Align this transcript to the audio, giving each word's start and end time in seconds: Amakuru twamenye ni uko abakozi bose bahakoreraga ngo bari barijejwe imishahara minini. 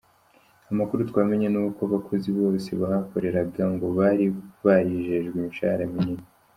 Amakuru 0.71 1.01
twamenye 1.09 1.47
ni 1.53 1.59
uko 1.65 1.79
abakozi 1.87 2.29
bose 2.39 2.69
bahakoreraga 2.81 3.63
ngo 3.73 3.85
bari 3.97 4.25
barijejwe 4.63 5.35
imishahara 5.37 5.85
minini. 5.93 6.23